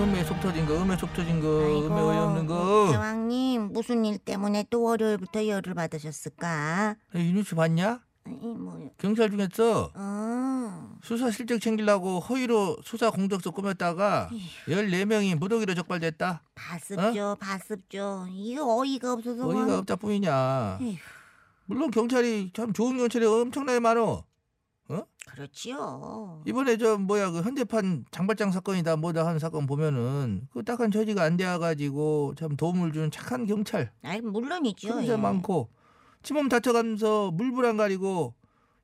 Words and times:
으메 0.00 0.24
속 0.24 0.40
터진 0.40 0.66
거, 0.66 0.74
으메 0.82 0.96
속 0.96 1.12
터진 1.12 1.40
거, 1.40 1.46
으메 1.86 2.00
어이없는 2.00 2.46
거. 2.46 2.88
대왕님 2.90 3.72
무슨 3.72 4.04
일 4.04 4.18
때문에 4.18 4.64
또 4.70 4.82
월요일부터 4.82 5.46
열을 5.46 5.74
받으셨을까? 5.74 6.96
이 7.14 7.32
뉴스 7.32 7.54
봤냐? 7.54 8.00
아니 8.26 8.36
뭐, 8.54 8.78
경찰 8.98 9.30
중에서 9.30 9.90
어, 9.94 10.98
수사 11.02 11.30
실적 11.30 11.58
챙기려고 11.60 12.20
허위로 12.20 12.78
수사 12.84 13.10
공적서 13.10 13.50
꾸몄다가 13.50 14.28
14명이 14.68 15.34
무더기로 15.36 15.74
적발됐다. 15.74 16.42
봤습죠, 16.54 17.36
봤습죠. 17.40 18.26
이거 18.30 18.78
어이가 18.80 19.12
없어서. 19.12 19.46
어이가 19.48 19.66
와- 19.66 19.78
없다 19.78 19.96
뿐이냐. 19.96 20.78
에휴, 20.82 20.96
물론 21.66 21.90
경찰이 21.90 22.50
참 22.54 22.72
좋은 22.72 22.96
경찰이 22.98 23.24
엄청나게 23.26 23.80
많어. 23.80 24.24
그렇지요. 25.32 26.42
이번에 26.46 26.76
저 26.76 26.98
뭐야 26.98 27.30
그 27.30 27.42
현대판 27.42 28.04
장발장 28.10 28.50
사건이다 28.50 28.96
뭐다 28.96 29.26
하는 29.26 29.38
사건 29.38 29.66
보면은 29.66 30.48
그 30.52 30.64
딱한 30.64 30.90
처지가 30.90 31.22
안 31.22 31.36
되어가지고 31.36 32.34
참 32.36 32.56
도움을 32.56 32.92
준 32.92 33.10
착한 33.10 33.46
경찰 33.46 33.92
아이 34.02 34.20
물론이죠. 34.20 34.88
큰사 34.88 35.12
예. 35.12 35.16
많고 35.16 35.70
치몸 36.22 36.48
다쳐가면서 36.48 37.30
물불 37.30 37.64
안 37.66 37.76
가리고 37.76 38.34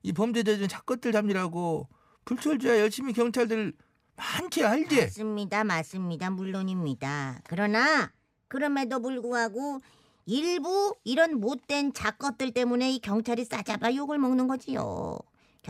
이 0.03 0.13
범죄 0.13 0.43
저지른 0.43 0.67
작것들 0.67 1.11
잡느라고 1.11 1.87
불철주야 2.25 2.79
열심히 2.79 3.13
경찰들 3.13 3.73
많지 4.15 4.65
알지? 4.65 5.01
맞습니다, 5.01 5.63
맞습니다. 5.63 6.29
물론입니다. 6.31 7.41
그러나 7.45 8.11
그럼에도 8.47 8.99
불구하고 9.01 9.79
일부 10.25 10.95
이런 11.03 11.39
못된 11.39 11.93
작것들 11.93 12.51
때문에 12.51 12.91
이 12.91 12.99
경찰이 12.99 13.45
싸잡아 13.45 13.93
욕을 13.95 14.17
먹는 14.17 14.47
거지요. 14.47 15.19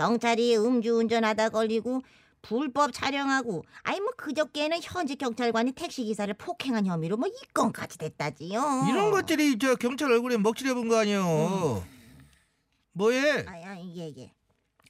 경찰이 0.08 0.56
음주운전하다 0.56 1.50
걸리고 1.50 2.04
불법 2.44 2.94
촬영하고 2.94 3.64
아니 3.82 4.00
뭐 4.00 4.12
그저께는 4.16 4.78
현직 4.84 5.18
경찰관이 5.18 5.72
택시 5.72 6.04
기사를 6.04 6.32
폭행한 6.36 6.86
혐의로 6.86 7.18
뭐 7.18 7.28
입건까지 7.28 7.98
됐다지요. 7.98 8.86
이런 8.92 9.10
것들이 9.10 9.58
저 9.58 9.74
경찰 9.76 10.12
얼굴에 10.12 10.38
먹칠해 10.38 10.76
본 10.76 10.88
거 10.88 10.98
아니에요. 11.00 11.84
뭐해? 12.92 13.46
아야 13.48 13.76
이게 13.80 14.08
이게 14.10 14.32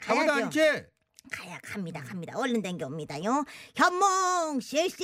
가보다. 0.01 0.35
않지? 0.35 0.59
가야 1.31 1.59
갑니다 1.63 2.01
갑니다 2.03 2.37
얼른 2.37 2.61
댕겨옵니다요 2.61 3.43
현몽 3.75 4.59
실시 4.61 5.03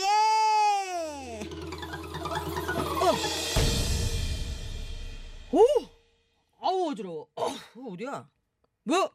오! 5.51 5.59
아우 6.61 6.91
어지러워. 6.91 7.27
어, 7.35 7.47
어디야? 7.91 8.27
뭐? 8.83 9.09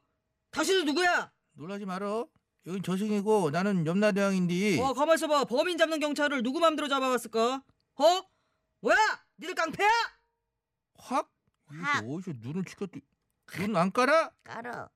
당신은 0.58 0.86
누구야? 0.86 1.30
놀라지 1.52 1.86
말어. 1.86 2.26
여긴 2.66 2.82
저승이고 2.82 3.50
나는 3.50 3.86
염라대왕인데 3.86 4.80
어 4.82 4.92
가만 4.92 5.14
있어봐. 5.14 5.44
범인 5.44 5.78
잡는 5.78 6.00
경찰을 6.00 6.42
누구 6.42 6.58
맘대로 6.58 6.88
잡아갔을까? 6.88 7.62
어? 7.94 8.22
뭐야? 8.80 8.96
니들 9.38 9.54
깡패야? 9.54 9.88
확? 10.96 11.30
확. 11.66 12.04
이거 12.04 12.14
어디서 12.14 12.32
눈을 12.41 12.64
치켰지? 12.64 13.00
눈 13.56 13.76
안 13.76 13.92
깔아? 13.92 14.32
깔어 14.42 14.88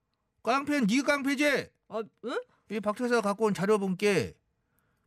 깡패는 0.43 0.89
네 0.89 1.00
깡패지? 1.03 1.71
아, 1.89 2.03
응? 2.25 2.41
이 2.71 2.81
박사가 2.81 3.21
갖고 3.21 3.44
온 3.47 3.55
자료 3.55 3.79
본게 3.79 4.34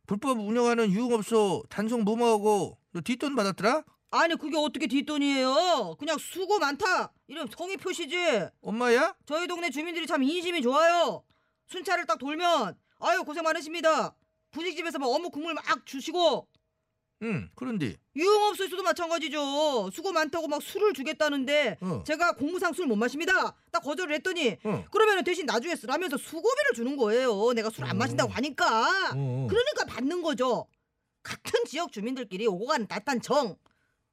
불법 0.06 0.38
운영하는 0.38 0.90
유흥업소 0.90 1.64
단속 1.68 2.02
무모하고 2.02 2.78
너 2.92 3.00
뒷돈 3.02 3.36
받았더라? 3.36 3.84
아니 4.10 4.36
그게 4.36 4.56
어떻게 4.56 4.86
뒷돈이에요? 4.86 5.96
그냥 5.98 6.16
수고 6.18 6.58
많다. 6.58 7.12
이런 7.26 7.48
성의 7.56 7.76
표시지. 7.76 8.16
엄마야? 8.62 9.14
저희 9.26 9.46
동네 9.46 9.70
주민들이 9.70 10.06
참 10.06 10.22
인심이 10.22 10.62
좋아요. 10.62 11.22
순찰을 11.66 12.06
딱 12.06 12.18
돌면 12.18 12.76
아유 13.00 13.24
고생 13.24 13.42
많으십니다. 13.42 14.14
분식집에서 14.52 14.98
막 14.98 15.08
어묵 15.08 15.32
국물 15.32 15.54
막 15.54 15.64
주시고 15.84 16.46
응 17.22 17.50
그런데 17.56 17.96
유흥업소에서도 18.14 18.82
마찬가지죠. 18.82 19.90
수고 19.92 20.12
많다고 20.12 20.46
막 20.48 20.62
술을 20.62 20.92
주겠다는데 20.92 21.78
어. 21.80 22.04
제가 22.06 22.32
공무상 22.32 22.72
술 22.72 22.86
못 22.86 22.94
마십니다. 22.96 23.56
딱 23.72 23.80
거절을 23.82 24.14
했더니 24.16 24.56
어. 24.62 24.84
그러면 24.90 25.24
대신 25.24 25.44
나중에 25.46 25.74
쓰라면서 25.74 26.16
수고비를 26.16 26.72
주는 26.74 26.96
거예요. 26.96 27.52
내가 27.54 27.70
술안 27.70 27.90
어. 27.90 27.94
마신다고 27.94 28.30
하니까. 28.32 29.12
어. 29.14 29.46
그러니까 29.50 29.84
받는 29.86 30.22
거죠. 30.22 30.68
같은 31.22 31.64
지역 31.66 31.90
주민들끼리 31.90 32.46
오고 32.46 32.66
가는 32.66 32.86
따뜻한 32.86 33.20
정. 33.20 33.56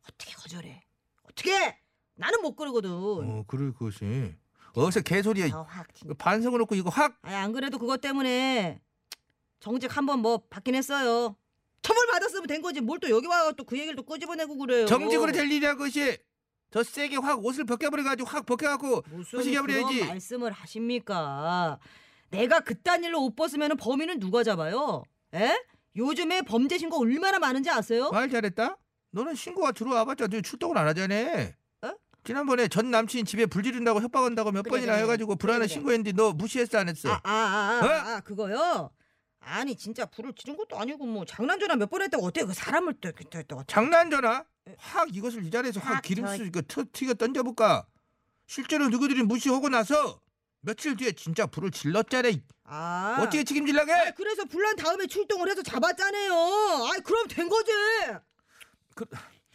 어떻게 0.07 0.33
거절해? 0.35 0.83
어떻게? 1.23 1.77
나는 2.15 2.41
못 2.41 2.55
그러거든. 2.55 2.89
어 2.91 3.43
그럴 3.47 3.73
것이 3.73 4.35
어서 4.75 5.01
개소리야 5.01 5.47
이거 5.47 5.65
반성을 6.17 6.57
놓고 6.59 6.75
이거 6.75 6.89
확 6.89 7.17
아니 7.21 7.35
안 7.35 7.51
그래도 7.53 7.77
그것 7.79 8.01
때문에 8.01 8.81
정직 9.59 9.95
한번 9.95 10.19
뭐 10.19 10.43
받긴 10.49 10.75
했어요. 10.75 11.35
처벌 11.81 12.07
받았으면 12.07 12.47
된 12.47 12.61
거지. 12.61 12.81
뭘 12.81 12.99
또 12.99 13.09
여기 13.09 13.27
와서 13.27 13.51
또 13.53 13.65
그 13.65 13.77
얘기를 13.77 13.95
또 13.95 14.03
끄집어내고 14.03 14.57
그래요. 14.57 14.85
정직으로 14.85 15.31
될 15.31 15.51
일이야 15.51 15.73
그것이 15.73 16.17
더 16.71 16.81
세게 16.83 17.17
확 17.17 17.43
옷을 17.43 17.65
벗겨버려가지고 17.65 18.27
확 18.27 18.45
벗겨갖고 18.45 19.03
무슨 19.11 19.43
해버려야지. 19.53 20.05
말씀을 20.05 20.51
하십니까? 20.51 21.79
내가 22.29 22.61
그딴 22.61 23.03
일로 23.03 23.23
옷 23.23 23.35
벗으면 23.35 23.77
범인은 23.77 24.19
누가 24.19 24.43
잡아요? 24.43 25.03
에? 25.35 25.51
요즘에 25.95 26.41
범죄 26.41 26.77
신고 26.79 26.99
얼마나 27.01 27.37
많은지 27.37 27.69
아세요? 27.69 28.09
말 28.11 28.29
잘했다 28.29 28.77
너는 29.13 29.35
신고가 29.35 29.71
들어와봤자 29.73 30.27
너 30.27 30.41
출동을 30.41 30.77
안 30.77 30.87
하잖아 30.87 31.15
어? 31.83 31.93
지난번에 32.23 32.67
전 32.67 32.89
남친 32.89 33.25
집에 33.25 33.45
불 33.45 33.61
지른다고 33.63 34.01
협박한다고 34.01 34.51
몇 34.51 34.63
그래, 34.63 34.69
번이나 34.71 34.93
그래. 34.93 35.03
해가지고 35.03 35.35
불안해 35.35 35.59
그래, 35.59 35.67
그래. 35.67 35.73
신고했는데 35.73 36.11
너 36.13 36.31
무시했어 36.33 36.79
안 36.79 36.89
했어? 36.89 37.09
아, 37.11 37.21
아, 37.23 37.29
아, 37.31 37.79
아, 37.81 37.85
어? 37.85 37.89
아, 38.15 38.19
그거요? 38.21 38.89
아니 39.39 39.75
진짜 39.75 40.05
불을 40.05 40.33
지른 40.35 40.55
것도 40.57 40.79
아니고 40.79 41.05
뭐 41.05 41.25
장난 41.25 41.59
전화 41.59 41.75
몇 41.75 41.89
번 41.89 42.01
했다고 42.01 42.25
어떻게 42.25 42.45
그 42.45 42.53
사람을 42.53 42.95
또 43.01 43.11
또- 43.11 43.43
또- 43.43 43.63
장난 43.67 44.09
전화? 44.09 44.45
확 44.77 45.13
이것을 45.15 45.43
이 45.45 45.51
자리에서 45.51 45.79
확 45.81 45.95
확 45.97 46.01
기름수 46.01 46.37
저- 46.37 46.43
이거 46.45 46.61
터 46.61 46.83
튀겨 46.91 47.13
던져볼까? 47.15 47.85
실제로 48.47 48.87
누구들이 48.89 49.21
무시하고 49.23 49.67
나서 49.69 50.21
며칠 50.61 50.95
뒤에 50.95 51.11
진짜 51.11 51.45
불을 51.45 51.71
질렀잖아. 51.71 52.29
아 52.65 53.17
어떻게 53.19 53.43
책임질라게? 53.43 54.13
그래서 54.15 54.45
불난 54.45 54.77
다음에 54.77 55.05
출동을 55.07 55.49
해서 55.51 55.61
잡았잖아요. 55.61 56.33
아이 56.89 57.01
그럼 57.01 57.27
된 57.27 57.49
거지. 57.49 57.69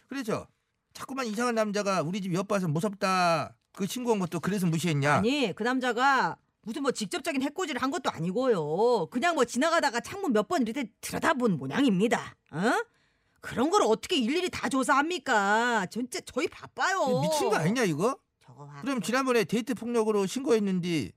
그래서 0.07 0.47
자꾸만 0.93 1.25
이상한 1.27 1.55
남자가 1.55 2.01
우리 2.01 2.21
집 2.21 2.33
옆 2.33 2.51
와서 2.51 2.67
무섭다. 2.67 3.55
그 3.73 3.85
신고한 3.87 4.19
것도 4.19 4.39
그래서 4.39 4.65
무시했냐? 4.65 5.13
아니 5.15 5.53
그 5.55 5.63
남자가 5.63 6.37
무슨 6.61 6.81
뭐 6.81 6.91
직접적인 6.91 7.41
해코지를 7.41 7.81
한 7.81 7.91
것도 7.91 8.09
아니고요. 8.11 9.07
그냥 9.07 9.35
뭐 9.35 9.45
지나가다가 9.45 9.99
창문 10.01 10.33
몇 10.33 10.47
번 10.47 10.63
이렇게 10.63 10.91
들여다본 11.01 11.57
모양입니다. 11.57 12.35
어? 12.51 12.83
그런 13.41 13.69
걸 13.69 13.83
어떻게 13.83 14.17
일일이 14.17 14.49
다 14.49 14.67
조사합니까? 14.67 15.85
진짜 15.87 16.19
저희 16.25 16.47
바빠요. 16.47 17.21
미친 17.21 17.49
거 17.49 17.55
아니냐 17.55 17.83
이거? 17.83 18.17
저거 18.43 18.65
확 18.65 18.81
그럼 18.81 19.01
지난번에 19.01 19.45
데이트 19.45 19.73
폭력으로 19.75 20.25
신고했는데 20.25 21.11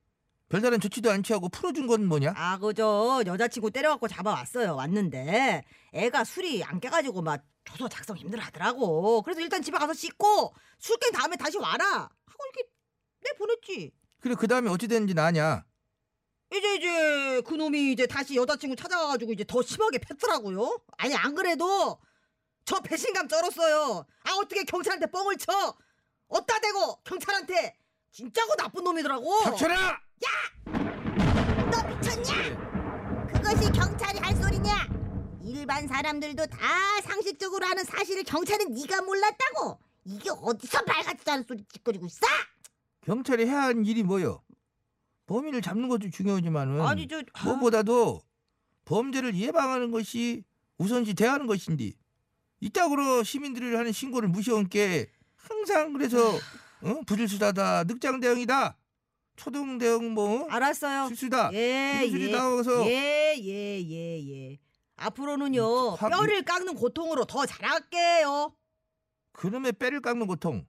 별다른 0.52 0.80
조치도 0.80 1.10
안 1.10 1.22
취하고 1.22 1.48
풀어준 1.48 1.86
건 1.86 2.04
뭐냐? 2.04 2.34
아 2.36 2.58
그저 2.58 3.22
여자친구 3.24 3.70
때려갖고 3.70 4.06
잡아왔어요. 4.06 4.74
왔는데 4.74 5.64
애가 5.94 6.24
술이 6.24 6.62
안 6.62 6.78
깨가지고 6.78 7.22
막 7.22 7.42
조서 7.64 7.88
작성 7.88 8.18
힘들어하더라고. 8.18 9.22
그래서 9.22 9.40
일단 9.40 9.62
집에 9.62 9.78
가서 9.78 9.94
씻고 9.94 10.52
술 10.78 10.98
깬 10.98 11.10
다음에 11.12 11.36
다시 11.36 11.56
와라 11.56 11.84
하고 11.86 12.44
이렇게 12.52 12.68
내 13.22 13.32
보냈지. 13.38 13.92
그래 14.20 14.34
그 14.38 14.46
다음에 14.46 14.68
어찌 14.68 14.88
됐는지 14.88 15.14
나냐? 15.14 15.64
이제 16.54 16.74
이제 16.74 17.40
그 17.46 17.54
놈이 17.54 17.90
이제 17.92 18.06
다시 18.06 18.36
여자친구 18.36 18.76
찾아와가지고 18.76 19.32
이제 19.32 19.44
더 19.44 19.62
심하게 19.62 19.96
팼더라고요. 20.00 20.82
아니 20.98 21.14
안 21.16 21.34
그래도 21.34 21.98
저 22.66 22.78
배신감 22.80 23.26
쩔었어요. 23.26 24.04
아 24.24 24.32
어떻게 24.36 24.64
경찰한테 24.64 25.06
뻥을 25.06 25.38
쳐? 25.38 25.74
어따 26.28 26.60
대고 26.60 26.96
경찰한테 27.04 27.74
진짜고 28.12 28.54
나쁜 28.56 28.84
놈이더라고. 28.84 29.40
닥쳐라! 29.44 29.98
너 30.66 31.88
미쳤냐? 31.88 33.26
그것이 33.32 33.72
경찰이 33.72 34.18
할 34.18 34.36
소리냐? 34.36 34.86
일반 35.42 35.88
사람들도 35.88 36.46
다 36.46 36.58
상식적으로 37.02 37.66
하는 37.66 37.82
사실을 37.84 38.22
경찰은 38.24 38.74
네가 38.74 39.00
몰랐다고. 39.02 39.78
이게 40.04 40.28
어디서 40.30 40.82
말 40.86 41.02
같지도 41.02 41.32
않은 41.32 41.44
소리 41.48 41.64
짓거리고 41.72 42.06
있어? 42.06 42.26
경찰이 43.00 43.46
해야 43.46 43.62
하는 43.62 43.86
일이 43.86 44.02
뭐요? 44.02 44.42
범인을 45.26 45.62
잡는 45.62 45.88
것도 45.88 46.10
중요하지만은 46.10 46.82
아니 46.82 47.08
저 47.08 47.22
아, 47.32 47.44
무엇보다도 47.44 48.20
범죄를 48.84 49.34
예방하는 49.36 49.90
것이 49.90 50.44
우선시 50.76 51.14
대하는 51.14 51.46
것인데 51.46 51.92
이따구로 52.60 53.22
시민들이 53.22 53.74
하는 53.74 53.92
신고를 53.92 54.28
무시한 54.28 54.68
게 54.68 55.10
항상 55.36 55.92
그래서 55.92 56.18
어? 56.82 57.00
부실수사다 57.06 57.84
늑장 57.84 58.20
대응이다 58.20 58.76
초등 59.36 59.78
대응 59.78 60.12
뭐 60.12 60.46
알았어요. 60.50 61.08
실수다 61.08 61.50
예, 61.54 62.06
소리 62.10 62.26
예. 62.28 62.32
예, 62.86 63.34
예, 63.38 63.82
예, 63.88 64.28
예. 64.52 64.58
앞으로는요 64.96 65.90
화- 65.94 66.08
뼈를 66.08 66.42
깎는 66.44 66.74
고통으로 66.74 67.24
더 67.24 67.46
잘할게요. 67.46 68.54
그놈의 69.32 69.72
빼를 69.72 70.00
깎는 70.00 70.26
고통 70.26 70.66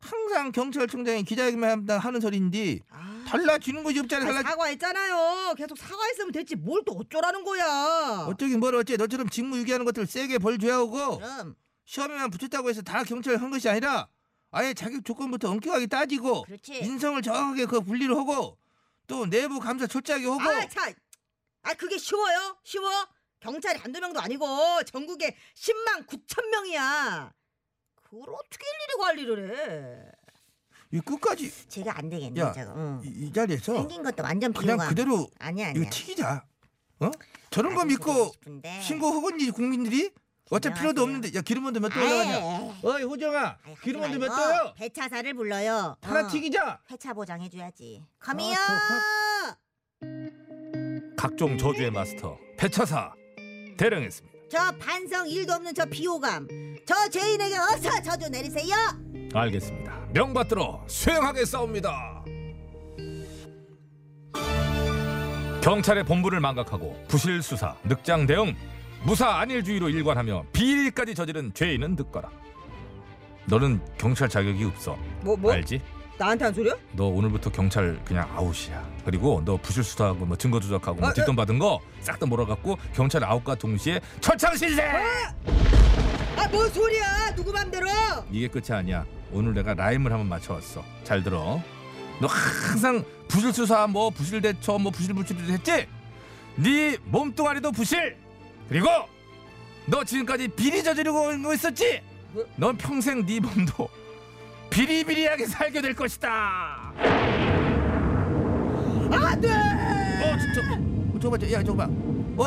항상 0.00 0.50
경찰청장이 0.50 1.24
기자회견만 1.24 1.86
하는 1.90 2.20
소리인데 2.22 2.78
아, 2.88 3.22
달라지는 3.28 3.82
것이 3.84 3.98
없잖아 4.00 4.24
아, 4.24 4.28
달라 4.32 4.42
사과했잖아요. 4.50 5.54
계속 5.58 5.76
사과했으면 5.76 6.32
됐지 6.32 6.56
뭘 6.56 6.82
또 6.86 6.92
어쩌라는 6.92 7.44
거야. 7.44 8.24
어쩌긴 8.26 8.60
뭘 8.60 8.74
어째 8.76 8.96
너처럼 8.96 9.28
직무유기하는 9.28 9.84
것들 9.84 10.06
세게 10.06 10.38
벌 10.38 10.58
줘야 10.58 10.76
하고 10.76 11.18
그럼 11.18 11.54
시험에만 11.84 12.30
붙였다고 12.30 12.70
해서 12.70 12.80
다 12.80 13.04
경찰 13.04 13.36
한 13.36 13.50
것이 13.50 13.68
아니라 13.68 14.08
아예 14.52 14.74
자격 14.74 15.04
조건부터 15.04 15.50
엄격하게 15.50 15.86
따지고 15.86 16.42
그렇지. 16.42 16.78
인성을 16.78 17.20
정확하게 17.22 17.66
그 17.66 17.80
분리를 17.80 18.14
하고 18.16 18.58
또 19.06 19.26
내부 19.26 19.60
감사 19.60 19.86
철저하게 19.86 20.26
하고 20.26 20.40
아, 20.40 20.66
자, 20.66 20.92
아 21.62 21.74
그게 21.74 21.98
쉬워요? 21.98 22.56
쉬워? 22.64 22.90
경찰이 23.40 23.78
한두 23.78 24.00
명도 24.00 24.20
아니고 24.20 24.82
전국에 24.84 25.36
10만 25.54 26.06
9천 26.06 26.48
명이야. 26.50 27.32
그걸 28.02 28.34
어떻게 28.34 28.66
일일이 28.66 28.98
관리를 29.00 29.56
해? 29.56 30.12
이 30.92 31.00
끝까지 31.00 31.68
제가 31.68 31.96
안 31.98 32.08
되겠네. 32.08 32.40
야, 32.40 32.52
제가. 32.52 32.74
응. 32.76 33.00
이, 33.04 33.08
이 33.26 33.32
자리에서 33.32 33.74
생긴 33.74 34.02
것도 34.02 34.22
완전 34.24 34.52
그냥 34.52 34.76
비호감. 34.76 34.88
그대로 34.88 35.30
아니야 35.38 35.68
아니야. 35.68 35.88
튀기자. 35.88 36.44
어? 36.98 37.10
저런 37.50 37.74
거 37.76 37.84
믿고 37.84 38.32
싶은데. 38.32 38.80
신고하겠니 38.82 39.52
국민들이? 39.52 40.10
어차피 40.50 40.80
필요도. 40.80 41.02
없는데 41.02 41.32
야 41.34 41.40
기름 41.42 41.62
먼저 41.64 41.78
몇도 41.80 41.98
아이, 41.98 42.06
올라가냐? 42.06 42.36
아이, 42.36 42.70
어이 42.82 43.02
호정아 43.04 43.56
기름 43.82 44.00
먼저 44.00 44.18
몇 44.18 44.28
말고 44.28 44.58
도요? 44.64 44.74
배차사를 44.76 45.32
불러요. 45.34 45.96
하나 46.02 46.26
어, 46.26 46.28
튀기자. 46.28 46.80
회차 46.90 47.14
보장해줘야지. 47.14 48.02
커미요. 48.18 48.56
아, 48.58 49.56
각종 51.16 51.56
저주의 51.56 51.90
마스터 51.90 52.36
배차사 52.58 53.12
대령했습니다. 53.78 54.38
저 54.50 54.72
반성 54.78 55.28
일도 55.28 55.52
없는 55.52 55.72
저 55.74 55.84
비호감. 55.86 56.48
저 56.84 57.08
죄인에게 57.08 57.56
어서 57.56 58.02
저주 58.02 58.28
내리세요. 58.28 58.74
알겠습니다. 59.32 60.08
명받들어 60.12 60.82
수행하게 60.88 61.44
싸웁니다. 61.44 62.24
경찰의 65.62 66.04
본부를 66.04 66.40
망각하고 66.40 66.96
부실 67.06 67.42
수사, 67.42 67.76
늑장 67.84 68.26
대응, 68.26 68.56
무사 69.02 69.38
안일주의로 69.38 69.88
일관하며 69.88 70.44
비리까지 70.52 71.14
저지른 71.14 71.52
죄인은 71.54 71.96
듣거라. 71.96 72.28
너는 73.46 73.80
경찰 73.98 74.28
자격이 74.28 74.64
없어. 74.64 74.96
뭐 75.22 75.36
뭐? 75.36 75.52
알지? 75.52 75.80
나한테 76.18 76.44
한 76.44 76.52
소리야? 76.54 76.74
너 76.92 77.06
오늘부터 77.06 77.50
경찰 77.50 77.98
그냥 78.04 78.28
아웃이야. 78.36 78.86
그리고 79.06 79.40
너 79.44 79.56
부실 79.56 79.82
수사하고 79.82 80.26
뭐 80.26 80.36
증거 80.36 80.60
조작하고 80.60 81.00
뭐 81.00 81.08
아, 81.08 81.12
뒷돈 81.14 81.34
받은 81.34 81.58
거 81.58 81.78
싹 82.02 82.18
다 82.18 82.26
몰아갖고 82.26 82.76
경찰 82.94 83.24
아웃과 83.24 83.54
동시에 83.54 84.00
철창 84.20 84.54
신세. 84.56 84.82
아 86.36 86.48
뭔 86.50 86.68
소리야? 86.70 87.34
누구 87.36 87.52
맘대로? 87.52 87.86
이게 88.30 88.48
끝이 88.48 88.66
아니야. 88.70 89.04
오늘 89.32 89.54
내가 89.54 89.72
라임을 89.74 90.10
한번 90.12 90.28
맞춰왔어. 90.28 90.84
잘 91.04 91.22
들어. 91.22 91.62
너 92.20 92.26
항상 92.26 93.02
부실 93.28 93.52
수사, 93.52 93.86
뭐 93.86 94.10
부실 94.10 94.40
대처, 94.42 94.76
뭐 94.78 94.90
부실 94.90 95.14
불출도 95.14 95.44
했지? 95.52 95.86
네 96.56 96.96
몸뚱아리도 97.04 97.70
부실. 97.72 98.16
그리고 98.70 98.88
너 99.86 100.04
지금까지 100.04 100.46
비리 100.46 100.82
저지르고 100.84 101.32
있었지? 101.52 102.00
뭐? 102.32 102.46
넌 102.54 102.76
평생 102.76 103.26
네 103.26 103.40
몸도 103.40 103.88
비리비리하게 104.70 105.46
살게 105.46 105.82
될 105.82 105.92
것이다. 105.92 106.92
안 109.10 109.40
돼. 109.40 109.50
어 109.52 110.38
진짜. 110.38 110.60
어, 110.70 111.18
저거 111.20 111.36
봐, 111.36 111.50
야 111.50 111.64
저거 111.64 111.78
봐. 111.78 111.84
어? 112.36 112.46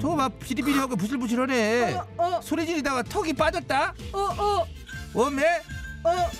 저거 0.00 0.16
봐 0.16 0.28
비리비리하고 0.28 0.96
부실부실하네. 0.96 1.94
어, 1.94 2.06
어, 2.18 2.40
소리 2.42 2.66
지르다가 2.66 3.04
턱이 3.04 3.32
빠졌다. 3.34 3.94
어, 4.12 4.18
어, 4.18 4.66
어메? 5.14 5.44
어. 6.02 6.30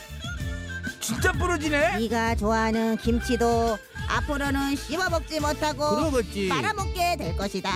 진짜 0.99 1.31
부러지네. 1.31 1.99
네가 2.00 2.35
좋아하는 2.35 2.96
김치도 2.96 3.78
앞으로는 4.17 4.76
씹어 4.76 5.09
먹지 5.09 5.41
못하고 5.41 5.97
그러겠지. 6.11 6.49
빨아먹게 6.49 7.17
될 7.17 7.37
것이다. 7.37 7.70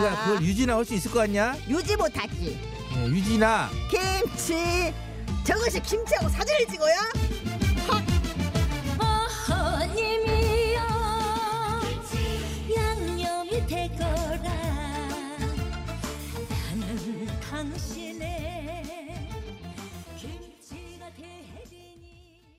네가 0.00 0.24
그걸 0.24 0.42
유지나 0.42 0.76
할수 0.76 0.94
있을 0.94 1.10
것 1.10 1.18
같냐? 1.20 1.56
유지 1.68 1.96
못하지. 1.96 2.58
예, 2.96 3.06
유지나. 3.06 3.70
김치. 3.90 4.94
저것이 5.44 5.80
김치하고 5.80 6.28
사진을 6.28 6.66
찍어야? 6.66 6.94